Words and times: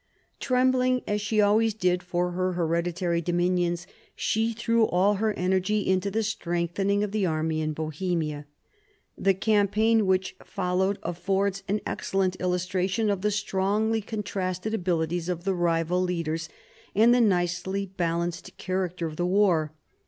Trembling 0.39 1.03
as 1.05 1.21
she 1.21 1.39
always 1.39 1.75
did 1.75 2.01
for 2.01 2.31
her 2.31 2.53
hereditary 2.53 3.21
dominions, 3.21 3.85
she 4.15 4.51
threw 4.51 4.85
all 4.87 5.13
her 5.21 5.31
energy 5.33 5.85
into 5.87 6.09
the 6.09 6.23
strengthening 6.23 7.03
of 7.03 7.11
the 7.11 7.27
army 7.27 7.61
in 7.61 7.73
Bohemia. 7.73 8.47
The 9.15 9.35
campaign 9.35 10.07
which 10.07 10.35
followed 10.43 10.97
affords 11.03 11.61
an 11.67 11.81
excellent 11.85 12.35
illustration 12.37 13.11
of 13.11 13.21
the 13.21 13.29
strongly 13.29 14.01
contrasted 14.01 14.73
abilities 14.73 15.29
of 15.29 15.43
the 15.43 15.53
rival 15.53 16.01
leaders, 16.01 16.49
and 16.95 17.11
of 17.15 17.21
the 17.21 17.27
nicely 17.27 17.85
balanced 17.85 18.57
character 18.57 19.05
of 19.05 19.17
the 19.17 19.27
war. 19.27 19.71